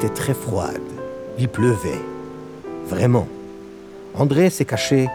[0.00, 0.90] Était très froide.
[1.38, 2.00] Il pleuvait.
[2.88, 3.28] Vraiment.
[4.20, 5.06] אנדרי s'est caché.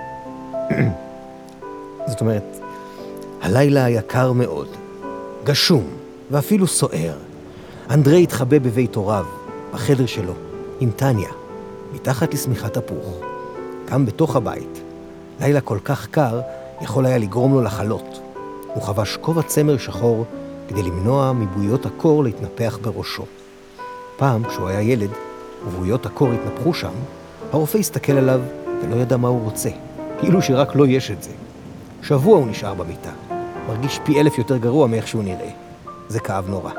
[2.09, 2.59] זאת אומרת,
[3.41, 4.67] הלילה היה קר מאוד,
[5.43, 5.84] גשום
[6.31, 7.13] ואפילו סוער.
[7.90, 9.26] אנדרי התחבא בבית הוריו,
[9.73, 10.34] בחדר שלו,
[10.79, 11.29] עם טניה,
[11.93, 13.15] מתחת לשמיכת תפוח.
[13.85, 14.81] גם בתוך הבית.
[15.40, 16.41] לילה כל כך קר
[16.81, 18.20] יכול היה לגרום לו לחלות.
[18.73, 20.26] הוא חבש כובע צמר שחור
[20.67, 23.26] כדי למנוע מבויות הקור להתנפח בראשו.
[24.18, 25.10] פעם, כשהוא היה ילד,
[25.68, 26.92] ובויות הקור התנפחו שם,
[27.52, 28.41] הרופא הסתכל עליו
[28.82, 29.70] ולא ידע מה הוא רוצה,
[30.20, 31.32] כאילו שרק לו יש את זה.
[32.02, 33.12] שבוע הוא נשאר במיטה,
[33.68, 35.50] מרגיש פי אלף יותר גרוע מאיך שהוא נראה.
[36.08, 36.72] זה כאב נורא.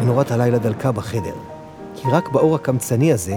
[0.00, 1.34] מנורת הלילה דלקה בחדר,
[1.94, 3.36] כי רק באור הקמצני הזה,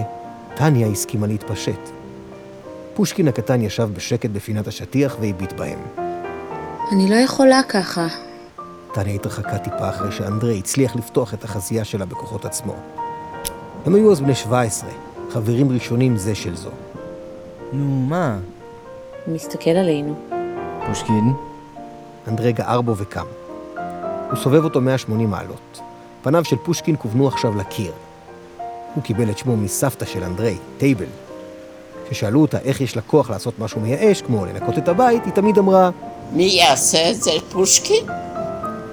[0.54, 1.90] טניה הסכימה להתפשט.
[2.94, 5.78] פושקין הקטן ישב בשקט בפינת השטיח והביט בהם.
[6.92, 8.31] אני לא יכולה ככה.
[8.94, 12.74] טניה התרחקה טיפה אחרי שאנדרי הצליח לפתוח את החזייה שלה בכוחות עצמו.
[13.86, 14.90] הם היו אז בני 17,
[15.30, 16.70] חברים ראשונים זה של זו.
[17.72, 18.38] נו, מה?
[19.26, 20.14] הוא מסתכל עלינו.
[20.86, 21.32] פושקין?
[22.28, 23.26] אנדרי גער בו וקם.
[24.30, 25.80] הוא סובב אותו 180 מעלות.
[26.22, 27.92] פניו של פושקין כוונו עכשיו לקיר.
[28.94, 31.06] הוא קיבל את שמו מסבתא של אנדרי, טייבל.
[32.08, 35.58] כששאלו אותה איך יש לה כוח לעשות משהו מייאש, כמו לנקות את הבית, היא תמיד
[35.58, 35.90] אמרה,
[36.32, 38.06] מי יעשה את זה, פושקין?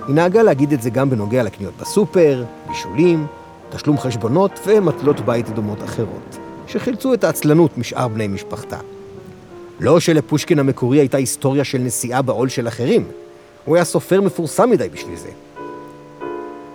[0.10, 3.28] היא נהגה להגיד את זה גם בנוגע לקניות בסופר, בישולים,
[3.70, 8.78] תשלום חשבונות ומטלות בית דומות אחרות, שחילצו את העצלנות משאר בני משפחתה.
[9.80, 13.08] לא שלפושקין המקורי הייתה היסטוריה של נשיאה בעול של אחרים,
[13.66, 15.30] הוא היה סופר מפורסם מדי בשביל זה.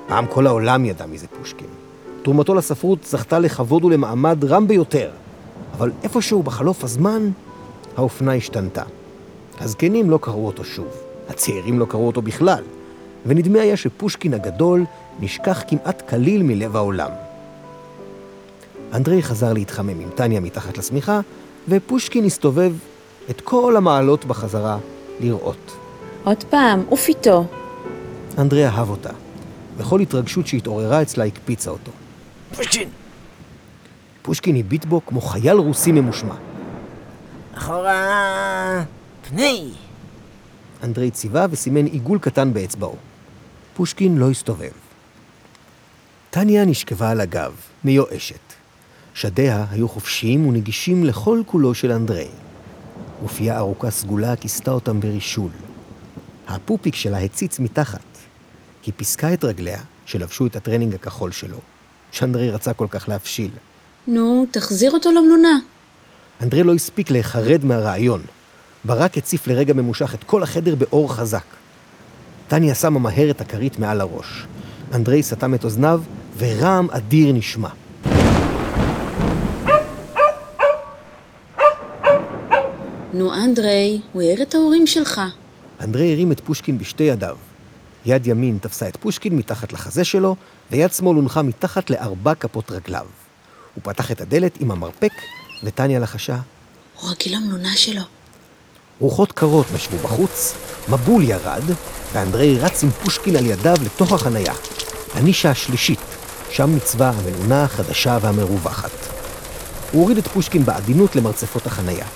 [0.07, 1.69] פעם כל העולם ידע מי זה פושקין.
[2.23, 5.11] תרומתו לספרות זכתה לכבוד ולמעמד רם ביותר,
[5.77, 7.31] אבל איפשהו בחלוף הזמן,
[7.97, 8.83] האופנה השתנתה.
[9.61, 10.89] הזקנים לא קראו אותו שוב,
[11.29, 12.63] הצעירים לא קראו אותו בכלל,
[13.27, 14.85] ונדמה היה שפושקין הגדול
[15.21, 17.11] נשכח כמעט כליל מלב העולם.
[18.93, 21.21] אנדרי חזר להתחמם עם טניה מתחת לשמיכה,
[21.69, 22.73] ופושקין הסתובב
[23.31, 24.79] את כל המעלות בחזרה
[25.21, 25.77] לראות.
[26.25, 27.45] עוד פעם, עוף איתו.
[28.39, 29.11] אנדרי אהב אותה,
[29.77, 31.93] וכל התרגשות שהתעוררה אצלה הקפיצה אותו.
[32.57, 32.89] פושקין!
[34.23, 36.35] פושקין הביט בו כמו חייל רוסי ממושמע.
[37.55, 38.85] אחורה...
[39.29, 39.71] פני!
[40.85, 42.97] אנדרי ציווה וסימן עיגול קטן באצבעו.
[43.75, 44.71] פושקין לא הסתובב.
[46.31, 47.53] טניה נשכבה על הגב,
[47.85, 48.53] מיואשת.
[49.15, 52.29] שדיה היו חופשיים ונגישים לכל כולו של אנדרי.
[53.21, 55.51] גופייה ארוכה סגולה כיסתה אותם ברישול.
[56.49, 58.01] הפופיק שלה הציץ מתחת.
[58.87, 61.59] היא פיסקה את רגליה, שלבשו את הטרנינג הכחול שלו,
[62.13, 63.51] שאנדרי רצה כל כך להפשיל.
[64.07, 65.59] נו, תחזיר אותו למלונה.
[66.43, 68.23] אנדרי לא הספיק להיחרד מהרעיון.
[68.85, 71.45] ברק הציף לרגע ממושך את כל החדר באור חזק.
[72.49, 74.47] טניה שמה מהר את הכרית מעל הראש.
[74.95, 76.03] אנדרי סתם את אוזניו,
[76.39, 77.69] ורעם אדיר נשמע.
[83.13, 85.21] נו, אנדרי, הוא העיר את ההורים שלך.
[85.81, 87.37] אנדרי הרים את פושקין בשתי ידיו.
[88.07, 90.37] יד ימין תפסה את פושקין מתחת לחזה שלו,
[90.71, 93.07] ויד שמאל הונחה מתחת לארבע כפות רגליו.
[93.75, 95.13] הוא פתח את הדלת עם המרפק,
[95.65, 96.39] וטניה לחשה.
[97.01, 98.03] הוא רגיל למלונה שלו.
[99.01, 100.55] רוחות קרות נשבו בחוץ,
[100.89, 101.63] מבול ירד,
[102.13, 104.53] ואנדרי רץ עם פושקין על ידיו לתוך החנייה.
[105.15, 105.99] הנישה השלישית,
[106.51, 108.91] שם ניצבה המלונה החדשה והמרווחת.
[109.93, 112.07] הוא הוריד את פושקין בעדינות למרצפות החנייה.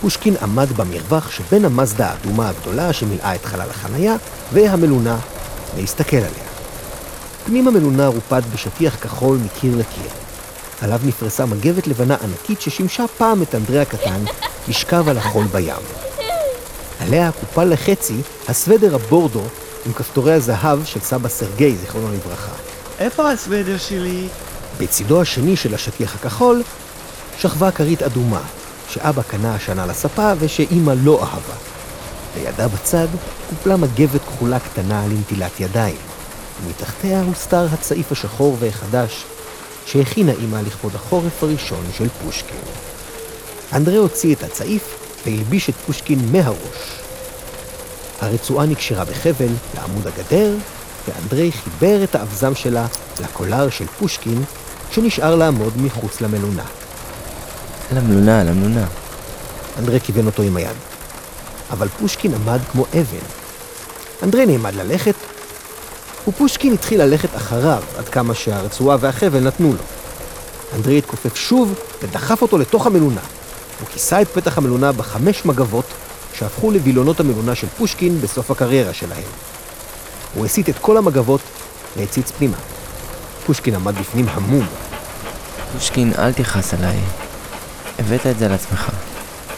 [0.00, 4.14] פושקין עמד במרווח שבין המזדה האדומה הגדולה שמילאה את חלל החנייה
[4.52, 5.18] והמלונה
[5.76, 6.50] להסתכל עליה.
[7.46, 10.10] פנים המלונה רופד בשטיח כחול מקיר לקיר.
[10.80, 14.24] עליו נפרסה מגבת לבנה ענקית ששימשה פעם את אנדרי הקטן
[14.68, 16.09] לשכב על החול בים.
[17.00, 18.16] עליה קופל לחצי
[18.48, 19.42] הסוודר הבורדו
[19.86, 22.52] עם כפתורי הזהב של סבא סרגי, זיכרונו לברכה.
[22.98, 24.28] איפה הסוודר שלי?
[24.78, 26.62] בצידו השני של השטיח הכחול
[27.38, 28.40] שכבה כרית אדומה,
[28.88, 31.54] שאבא קנה השנה לספה ושאימא לא אהבה.
[32.36, 33.08] לידה בצד
[33.50, 35.96] קופלה מגבת כחולה קטנה לנטילת ידיים,
[36.64, 39.24] ומתחתיה הוסתר הצעיף השחור והחדש
[39.86, 42.60] שהכינה אימא לכבוד החורף הראשון של פושקין.
[43.72, 47.00] אנדרי הוציא את הצעיף והלביש את פושקין מהראש.
[48.20, 50.54] הרצועה נקשרה בחבל לעמוד הגדר,
[51.08, 52.86] ואנדרי חיבר את האבזם שלה
[53.20, 54.42] לקולר של פושקין,
[54.92, 56.64] שנשאר לעמוד מחוץ למלונה.
[57.92, 58.86] למלונה, למלונה.
[59.78, 60.76] אנדרי כיוון אותו עם היד.
[61.70, 63.26] אבל פושקין עמד כמו אבן.
[64.22, 65.14] אנדרי נעמד ללכת,
[66.28, 69.82] ופושקין התחיל ללכת אחריו, עד כמה שהרצועה והחבל נתנו לו.
[70.74, 73.20] אנדרי התכופף שוב ודחף אותו לתוך המלונה.
[73.80, 75.84] הוא כיסה את פתח המלונה בחמש מגבות
[76.34, 79.22] שהפכו לווילונות המלונה של פושקין בסוף הקריירה שלהם.
[80.34, 81.40] הוא הסיט את כל המגבות
[81.96, 82.56] והציץ פנימה.
[83.46, 84.66] פושקין עמד בפנים המום.
[85.72, 86.98] פושקין, אל תכעס עליי.
[87.98, 88.90] הבאת את זה על עצמך.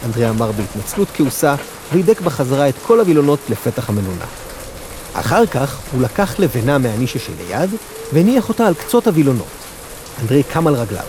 [0.04, 1.54] אנדרי אמר בהתנצלות כעוסה,
[1.92, 4.24] והידק בחזרה את כל הווילונות לפתח המלונה.
[5.14, 7.70] אחר כך הוא לקח לבנה מהנישה שליד,
[8.12, 9.46] והניח אותה על קצות הווילונות.
[10.22, 11.04] אנדרי קם על רגליו.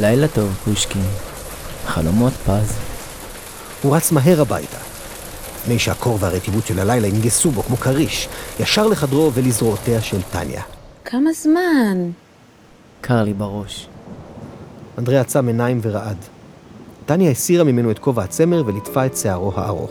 [0.00, 1.04] לילה טוב, פושקין.
[1.86, 2.76] חלומות פז.
[3.82, 4.78] הוא רץ מהר הביתה.
[5.60, 8.28] לפני שהקור והרטיבות של הלילה ינגסו בו כמו כריש,
[8.60, 10.62] ישר לחדרו ולזרועותיה של טניה.
[11.04, 12.10] כמה זמן?
[13.00, 13.88] קר לי בראש.
[14.98, 16.16] אנדרי עצם עיניים ורעד.
[17.06, 19.90] טניה הסירה ממנו את כובע הצמר וליטפה את שערו הארוך.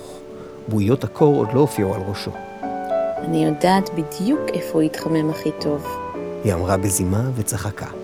[0.68, 2.32] בועיות הקור עוד לא הופיעו על ראשו.
[3.18, 5.88] אני יודעת בדיוק איפה הוא יתחמם הכי טוב.
[6.44, 8.03] היא אמרה בזימה וצחקה.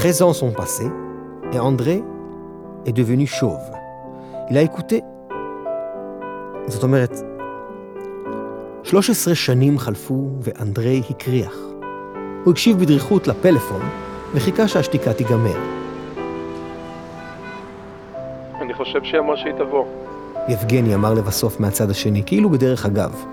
[0.00, 0.90] Treize ans sont passés
[1.52, 2.02] et André
[2.86, 3.68] est devenu chauve.
[4.48, 5.02] Il a écouté.
[6.68, 7.12] זאת אומרת,
[8.82, 11.56] 13 שנים חלפו ואנדרי הקריח.
[12.44, 13.80] הוא הקשיב בדריכות לפלאפון
[14.34, 15.58] וחיכה שהשתיקה תיגמר.
[18.60, 19.84] אני חושב שהיא אמרה שהיא תבוא.
[20.48, 23.24] יבגני אמר לבסוף מהצד השני, כאילו בדרך אגב.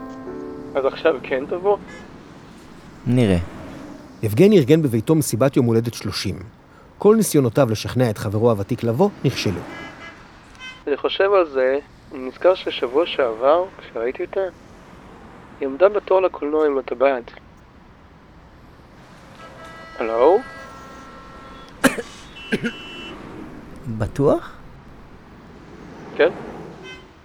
[0.75, 1.77] אז עכשיו כן תבוא?
[3.07, 3.56] נראה.
[4.23, 6.39] יבגני ארגן בביתו מסיבת יום הולדת 30.
[6.97, 9.59] כל ניסיונותיו לשכנע את חברו הוותיק לבוא נכשלו.
[10.87, 11.79] אני חושב על זה,
[12.11, 14.39] אני נזכר ששבוע שעבר, כשראיתי אותה,
[15.59, 17.31] היא עמדה בתור לקולנוע עם הטבעת.
[19.99, 20.39] הלו?
[23.97, 24.57] בטוח?
[26.17, 26.29] כן?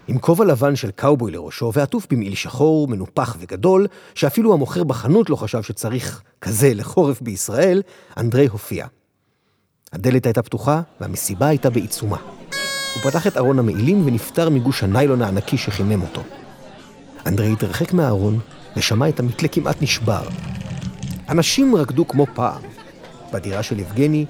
[0.08, 5.37] עם כובע לבן של קאובוי לראשו ועטוף במעיל שחור, מנופח וגדול, שאפילו המוכר בחנות לא
[5.37, 7.82] חשב שצריך כזה לחורף בישראל,
[8.16, 8.87] אנדרי הופיע.
[9.93, 12.16] הדלת הייתה פתוחה והמסיבה הייתה בעיצומה.
[12.94, 16.22] הוא פתח את ארון המעילים ונפטר מגוש הניילון הענקי שחימם אותו.
[17.26, 18.38] אנדרי התרחק מהארון
[18.76, 20.22] ושמע את המתלה כמעט נשבר.
[21.28, 22.62] אנשים רקדו כמו פעם.
[23.32, 24.26] בדירה של יבגני,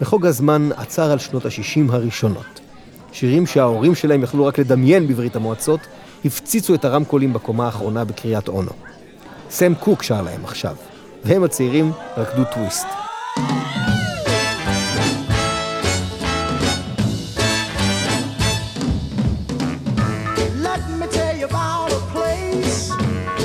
[0.00, 2.60] בחוג הזמן עצר על שנות ה-60 הראשונות.
[3.12, 5.80] שירים שההורים שלהם יכלו רק לדמיין בברית המועצות,
[6.24, 8.70] הפציצו את הרמקולים בקומה האחרונה בקריית אונו.
[9.50, 10.76] סם קוק שר להם עכשיו,
[11.24, 12.86] והם הצעירים רקדו טוויסט.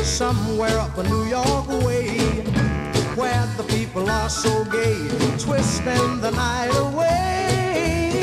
[0.03, 2.07] A somewhere up in New York way
[3.19, 4.99] where the people are so gay,
[5.45, 8.22] twisting the night away.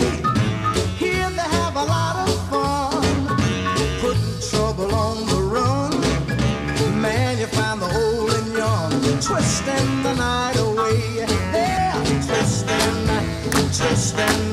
[12.26, 13.06] twisting,
[13.72, 14.49] twisting.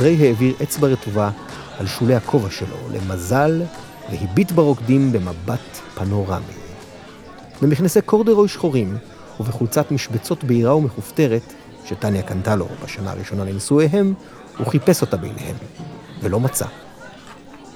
[0.00, 1.30] אנדרי העביר אצבע רטובה
[1.78, 3.62] על שולי הכובע שלו, למזל,
[4.10, 6.44] והביט ברוקדים במבט פנורמי.
[7.62, 8.96] במכנסי קורדרוי שחורים
[9.40, 11.54] ובחולצת משבצות בהירה ומכופתרת,
[11.84, 14.14] שטניה קנתה לו בשנה הראשונה לנישואיהם,
[14.58, 15.56] הוא חיפש אותה ביניהם,
[16.20, 16.66] ולא מצא.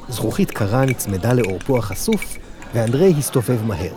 [0.08, 2.36] זכוכית קרה נצמדה לעורפו החשוף,
[2.74, 3.94] ואנדרי הסתובב מהר.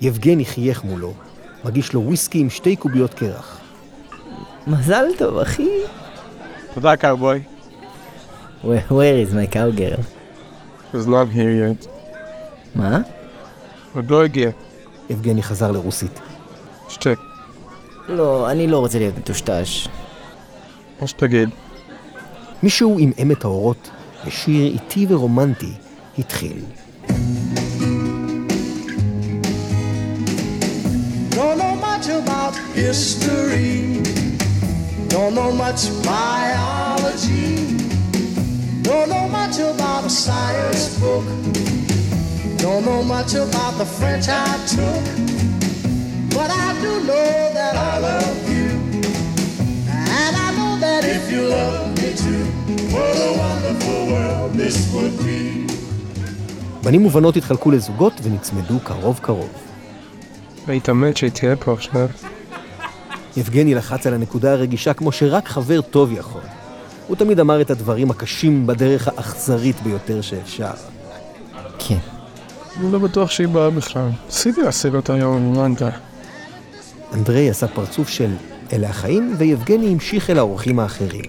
[0.00, 1.12] יבגני חייך מולו,
[1.64, 3.58] מגיש לו וויסקי עם שתי קוביות קרח.
[4.66, 5.68] מזל טוב, אחי.
[6.74, 7.42] תודה, קאובוי.
[8.64, 10.00] Where, where is my cowgirl?
[10.92, 11.88] He's not here yet.
[12.74, 12.98] מה?
[13.94, 14.50] עוד לא הגיע.
[15.10, 16.20] יבגני חזר לרוסית.
[16.88, 17.18] שתק,
[18.08, 19.88] לא, אני לא רוצה להיות מטושטש.
[21.00, 21.48] מה שתגיד.
[22.62, 23.90] מישהו עמעם את האורות,
[24.26, 25.72] ושיר איטי ורומנטי
[26.18, 26.62] התחיל.
[31.30, 34.31] Don't know much about history.
[35.12, 37.76] Don't know much biology.
[38.88, 41.26] Don't know much about a science book.
[42.64, 45.04] Don't know much about the French I took.
[46.36, 48.68] But I do know that I love you.
[50.22, 52.44] And I know that if you love me too,
[52.94, 55.42] what a wonderful world this would be.
[56.82, 59.48] בנים ובנות התחלקו לזוגות ונצמדו קרוב קרוב.
[60.66, 62.08] היית מת שהיא תהיה פה עכשיו.
[63.36, 66.40] יבגני לחץ על הנקודה הרגישה כמו שרק חבר טוב יכול.
[67.06, 70.70] הוא תמיד אמר את הדברים הקשים בדרך האכזרית ביותר שאפשר.
[71.78, 71.98] כן.
[72.80, 74.08] אני לא בטוח שהיא באה בכלל.
[74.26, 75.90] ניסיתי להשיג אותה היום עם לנקה.
[77.14, 78.30] אנדרי עשה פרצוף של
[78.72, 81.24] אלה החיים, ויבגני המשיך אל האורחים האחרים.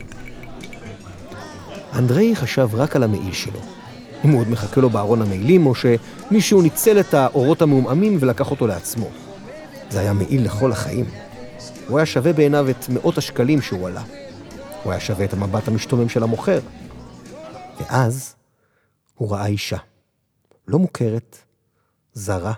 [1.96, 3.60] אנדרי חשב רק על המעיל שלו.
[4.26, 8.68] אם הוא עוד מחכה לו בארון המעילים, או שמישהו ניצל את האורות המעומעמים ולקח אותו
[8.68, 9.10] לעצמו.
[9.90, 11.06] זה היה מעיל לכל החיים.
[11.94, 14.04] הוא היה שווה בעיניו את מאות השקלים שהוא עלה.
[14.84, 16.60] הוא היה שווה את המבט המשתומם של המוכר.
[17.80, 18.36] ואז
[19.16, 19.78] הוא ראה אישה.
[20.68, 21.38] לא מוכרת,
[22.14, 22.54] זרה.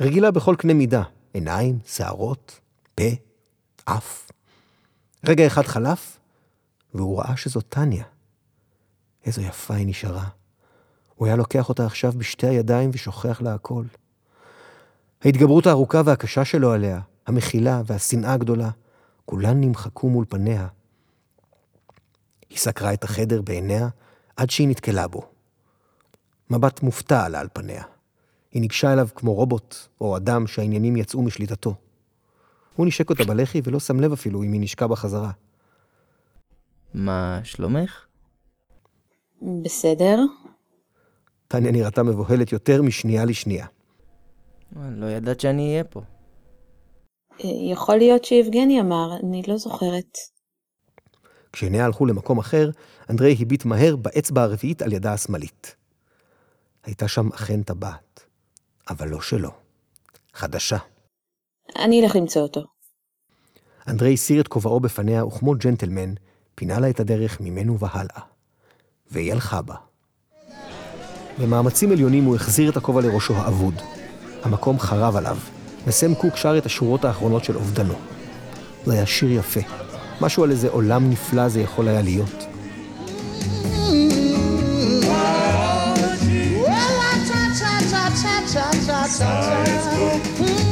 [0.00, 1.02] רגילה בכל קנה מידה,
[1.32, 2.60] עיניים, שערות,
[2.94, 3.04] פה,
[3.84, 4.30] אף.
[5.26, 6.18] רגע אחד חלף,
[6.94, 8.04] והוא ראה שזו טניה.
[9.26, 10.28] איזו יפה היא נשארה.
[11.14, 13.84] הוא היה לוקח אותה עכשיו בשתי הידיים ושוכח לה הכל.
[15.22, 18.70] ההתגברות הארוכה והקשה שלו עליה, המחילה והשנאה הגדולה,
[19.24, 20.68] כולן נמחקו מול פניה.
[22.50, 23.88] היא סקרה את החדר בעיניה
[24.36, 25.22] עד שהיא נתקלה בו.
[26.50, 27.84] מבט מופתע עלה על פניה.
[28.52, 31.74] היא ניגשה אליו כמו רובוט, או אדם שהעניינים יצאו משליטתו.
[32.76, 35.30] הוא נשק אותה בלחי ולא שם לב אפילו אם היא נשקה בחזרה.
[36.94, 38.06] מה שלומך?
[39.62, 40.18] בסדר.
[41.48, 43.66] טניה נראתה מבוהלת יותר משנייה לשנייה.
[44.76, 46.02] לא ידעת שאני אהיה פה.
[47.38, 50.18] יכול להיות שיבגני אמר, אני לא זוכרת.
[51.52, 52.70] כשעיניה הלכו למקום אחר,
[53.10, 55.76] אנדרי הביט מהר באצבע הרביעית על ידה השמאלית.
[56.84, 58.26] הייתה שם אכן טבעת,
[58.90, 59.50] אבל לא שלו.
[60.34, 60.76] חדשה.
[61.76, 62.60] אני אלך למצוא אותו.
[63.88, 66.14] אנדרי הסיר את כובעו בפניה, וכמו ג'נטלמן,
[66.54, 68.20] פינה לה את הדרך ממנו והלאה.
[69.10, 69.74] והיא הלכה בה.
[71.38, 73.74] במאמצים עליונים הוא החזיר את הכובע לראשו האבוד.
[74.42, 75.36] המקום חרב עליו,
[75.86, 77.94] וסם קוק שר את השורות האחרונות של אובדנו.
[78.86, 79.60] זה היה שיר יפה.
[80.20, 82.46] משהו על איזה עולם נפלא זה יכול היה להיות.
[86.66, 89.30] Well, I cha cha cha cha cha cha
[90.58, 90.63] cha.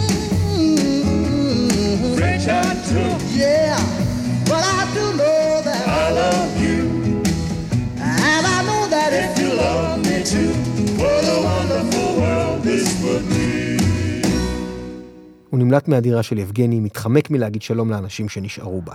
[15.62, 18.94] נמלט מהדירה של יבגני, מתחמק מלהגיד שלום לאנשים שנשארו בה.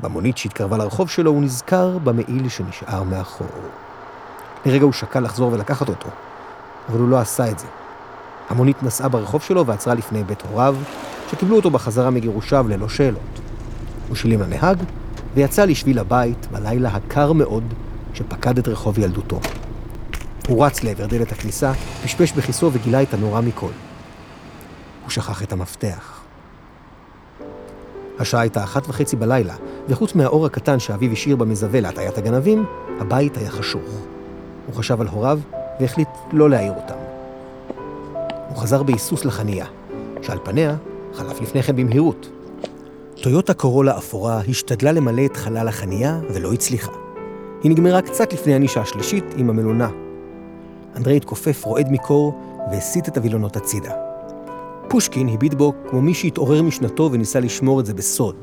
[0.00, 3.46] במונית שהתקרבה לרחוב שלו הוא נזכר במעיל שנשאר מאחור.
[4.66, 6.08] לרגע הוא שקל לחזור ולקחת אותו,
[6.88, 7.66] אבל הוא לא עשה את זה.
[8.48, 10.76] המונית נסעה ברחוב שלו ועצרה לפני בית הוריו,
[11.30, 13.40] שקיבלו אותו בחזרה מגירושיו ללא שאלות.
[14.08, 14.78] הוא שילם לנהג
[15.34, 17.64] ויצא לשביל הבית בלילה הקר מאוד
[18.14, 19.40] שפקד את רחוב ילדותו.
[20.48, 21.72] הוא רץ לעבר דלת הכניסה,
[22.04, 23.89] פשפש בכיסו וגילה את הנורא מכל.
[25.02, 26.20] הוא שכח את המפתח.
[28.18, 29.54] השעה הייתה אחת וחצי בלילה,
[29.88, 32.64] וחוץ מהאור הקטן שאביו השאיר במזווה להטיית הגנבים,
[33.00, 33.90] הבית היה חשוך.
[34.66, 35.40] הוא חשב על הוריו
[35.80, 36.94] והחליט לא להעיר אותם.
[38.48, 39.66] הוא חזר בהיסוס לחניה,
[40.22, 40.76] שעל פניה
[41.14, 42.30] חלף לפני כן במהירות.
[43.22, 46.92] טויוטה קורולה אפורה השתדלה למלא את חלל החניה ולא הצליחה.
[47.62, 49.88] היא נגמרה קצת לפני הנישה השלישית עם המלונה.
[50.96, 52.40] אנדרי התכופף רועד מקור
[52.70, 54.09] והסיט את הווילונות הצידה.
[54.90, 58.34] פושקין הביט בו כמו מי שהתעורר משנתו וניסה לשמור את זה בסוד.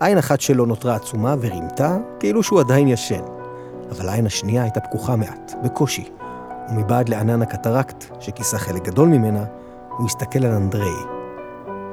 [0.00, 3.22] עין אחת שלו נותרה עצומה ורימתה כאילו שהוא עדיין ישן.
[3.90, 6.04] אבל העין השנייה הייתה פקוחה מעט, בקושי,
[6.70, 9.44] ומבעד לענן הקטרקט, שכיסה חלק גדול ממנה,
[9.96, 10.96] הוא הסתכל על אנדרי.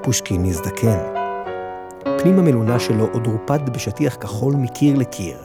[0.01, 0.97] פושקין נזדקן.
[2.19, 5.37] פנים המלונה שלו עוד רופד בשטיח כחול מקיר לקיר.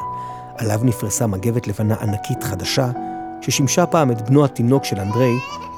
[0.59, 2.91] עליו נפרסה מגבת לבנה ענקית חדשה,
[3.41, 5.35] ששימשה פעם את בנו התינוק של אנדרי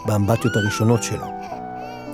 [0.06, 1.39] באמבטיות הראשונות שלו.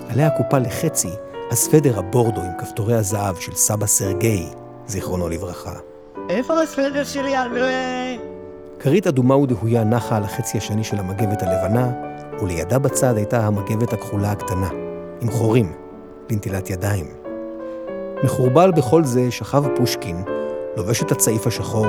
[0.09, 1.11] עליה קופה לחצי
[1.51, 4.47] הסוודר הבורדו עם כפתורי הזהב של סבא סרגי,
[4.87, 5.73] זיכרונו לברכה.
[6.29, 8.19] איפה הסוודר שלי, אנדרי?
[8.79, 11.91] כרית אדומה ודהויה נחה על החצי השני של המגבת הלבנה,
[12.43, 14.69] ולידה בצד הייתה המגבת הכחולה הקטנה,
[15.21, 15.73] עם חורים,
[16.31, 17.07] לנטילת ידיים.
[18.25, 20.25] מחורבל בכל זה שכב פושקין,
[20.77, 21.87] לובש את הצעיף השחור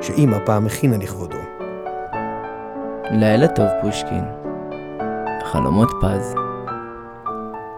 [0.00, 1.38] שאימא פעם הכינה לכבודו.
[3.10, 4.24] לילה טוב, פושקין.
[5.44, 6.45] חלומות פז.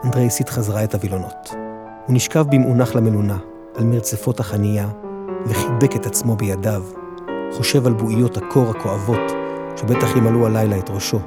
[0.04, 1.54] אנדרי הסיט חזרה את הווילונות.
[2.06, 3.38] הוא נשכב במאונח למלונה,
[3.74, 4.88] על מרצפות החנייה,
[5.46, 6.84] וחיבק את עצמו בידיו,
[7.52, 9.32] חושב על בועיות הקור הכואבות,
[9.76, 11.18] שבטח ימלאו הלילה את ראשו.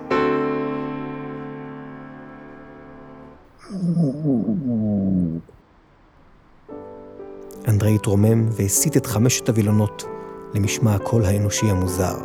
[7.68, 10.06] אנדרי התרומם והסיט את חמשת הווילונות
[10.54, 12.18] למשמע הקול האנושי המוזר.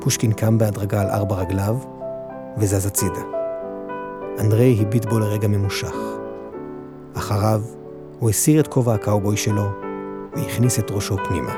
[0.00, 1.76] פושקין קם בהדרגה על ארבע רגליו
[2.58, 3.35] וזז הצידה.
[4.40, 5.94] אנדרי הביט בו לרגע ממושך.
[7.14, 7.62] אחריו
[8.18, 9.64] הוא הסיר את כובע הקאובוי שלו
[10.36, 11.54] והכניס את ראשו פנימה.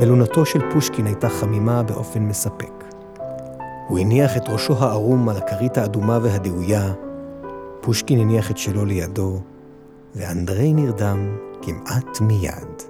[0.00, 2.84] מלונתו של פושקין הייתה חמימה באופן מספק.
[3.88, 6.92] הוא הניח את ראשו הערום על הכרית האדומה והדאויה,
[7.80, 9.40] פושקין הניח את שלו לידו,
[10.14, 12.82] ואנדרי נרדם כמעט מיד.